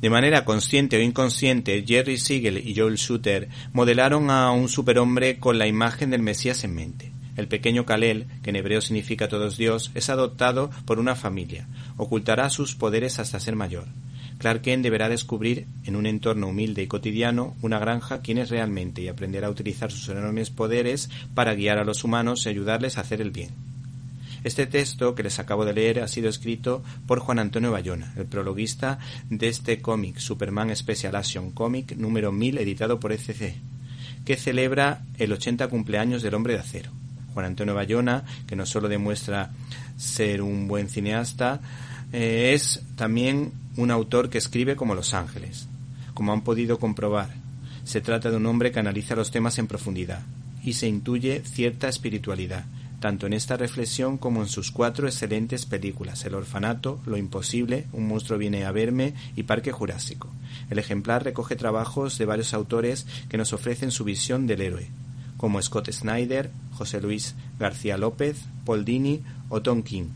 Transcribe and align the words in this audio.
De 0.00 0.08
manera 0.08 0.46
consciente 0.46 0.96
o 0.96 1.00
inconsciente, 1.00 1.84
Jerry 1.86 2.16
Siegel 2.16 2.66
y 2.66 2.74
Joel 2.74 2.96
Shooter 2.96 3.48
modelaron 3.74 4.30
a 4.30 4.50
un 4.50 4.70
superhombre 4.70 5.38
con 5.38 5.58
la 5.58 5.66
imagen 5.66 6.10
del 6.10 6.22
Mesías 6.22 6.64
en 6.64 6.74
mente. 6.74 7.12
El 7.36 7.48
pequeño 7.48 7.84
Kalel, 7.84 8.26
que 8.42 8.50
en 8.50 8.56
hebreo 8.56 8.80
significa 8.80 9.28
todos 9.28 9.58
Dios, 9.58 9.90
es 9.94 10.08
adoptado 10.08 10.70
por 10.86 10.98
una 10.98 11.16
familia. 11.16 11.68
Ocultará 11.98 12.48
sus 12.48 12.74
poderes 12.74 13.18
hasta 13.18 13.40
ser 13.40 13.56
mayor. 13.56 13.88
Clark 14.38 14.62
Kent 14.62 14.82
deberá 14.82 15.10
descubrir, 15.10 15.66
en 15.84 15.96
un 15.96 16.06
entorno 16.06 16.48
humilde 16.48 16.82
y 16.82 16.86
cotidiano, 16.86 17.54
una 17.60 17.78
granja 17.78 18.22
quién 18.22 18.38
es 18.38 18.48
realmente 18.48 19.02
y 19.02 19.08
aprenderá 19.08 19.48
a 19.48 19.50
utilizar 19.50 19.92
sus 19.92 20.08
enormes 20.08 20.48
poderes 20.48 21.10
para 21.34 21.54
guiar 21.54 21.76
a 21.78 21.84
los 21.84 22.04
humanos 22.04 22.46
y 22.46 22.48
ayudarles 22.48 22.96
a 22.96 23.02
hacer 23.02 23.20
el 23.20 23.32
bien. 23.32 23.69
Este 24.42 24.66
texto 24.66 25.14
que 25.14 25.22
les 25.22 25.38
acabo 25.38 25.64
de 25.64 25.74
leer 25.74 26.00
ha 26.00 26.08
sido 26.08 26.28
escrito 26.28 26.82
por 27.06 27.20
Juan 27.20 27.38
Antonio 27.38 27.72
Bayona, 27.72 28.14
el 28.16 28.26
prologuista 28.26 28.98
de 29.28 29.48
este 29.48 29.80
cómic, 29.80 30.18
Superman 30.18 30.74
Special 30.74 31.14
Action 31.14 31.50
Comic 31.50 31.96
número 31.96 32.32
1000, 32.32 32.58
editado 32.58 32.98
por 33.00 33.12
ECC, 33.12 33.54
que 34.24 34.36
celebra 34.36 35.02
el 35.18 35.32
80 35.32 35.68
cumpleaños 35.68 36.22
del 36.22 36.34
Hombre 36.34 36.54
de 36.54 36.60
Acero. 36.60 36.90
Juan 37.34 37.46
Antonio 37.46 37.74
Bayona, 37.74 38.24
que 38.46 38.56
no 38.56 38.66
solo 38.66 38.88
demuestra 38.88 39.50
ser 39.96 40.42
un 40.42 40.66
buen 40.66 40.88
cineasta, 40.88 41.60
eh, 42.12 42.52
es 42.54 42.82
también 42.96 43.52
un 43.76 43.90
autor 43.90 44.30
que 44.30 44.38
escribe 44.38 44.74
como 44.74 44.94
Los 44.94 45.14
Ángeles. 45.14 45.68
Como 46.14 46.32
han 46.32 46.42
podido 46.42 46.78
comprobar, 46.78 47.30
se 47.84 48.00
trata 48.00 48.30
de 48.30 48.36
un 48.36 48.46
hombre 48.46 48.72
que 48.72 48.80
analiza 48.80 49.14
los 49.14 49.30
temas 49.30 49.58
en 49.58 49.66
profundidad 49.66 50.22
y 50.62 50.74
se 50.74 50.88
intuye 50.88 51.42
cierta 51.44 51.88
espiritualidad, 51.88 52.64
tanto 53.00 53.26
en 53.26 53.32
esta 53.32 53.56
reflexión 53.56 54.18
como 54.18 54.42
en 54.42 54.48
sus 54.48 54.70
cuatro 54.70 55.08
excelentes 55.08 55.66
películas 55.66 56.24
El 56.24 56.34
orfanato, 56.34 57.00
Lo 57.06 57.16
imposible, 57.16 57.86
Un 57.92 58.06
monstruo 58.06 58.38
viene 58.38 58.64
a 58.64 58.72
verme 58.72 59.14
y 59.34 59.44
Parque 59.44 59.72
Jurásico. 59.72 60.28
El 60.68 60.78
ejemplar 60.78 61.24
recoge 61.24 61.56
trabajos 61.56 62.18
de 62.18 62.26
varios 62.26 62.54
autores 62.54 63.06
que 63.28 63.38
nos 63.38 63.52
ofrecen 63.52 63.90
su 63.90 64.04
visión 64.04 64.46
del 64.46 64.60
héroe, 64.60 64.88
como 65.36 65.60
Scott 65.60 65.90
Snyder, 65.90 66.50
José 66.72 67.00
Luis 67.00 67.34
García 67.58 67.96
López, 67.96 68.36
Paul 68.64 68.84
Dini 68.84 69.22
o 69.48 69.62
Tom 69.62 69.82
King, 69.82 70.08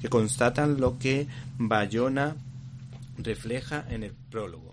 que 0.00 0.08
constatan 0.08 0.80
lo 0.80 0.98
que 0.98 1.26
Bayona 1.58 2.36
refleja 3.18 3.84
en 3.90 4.04
el 4.04 4.12
prólogo. 4.30 4.72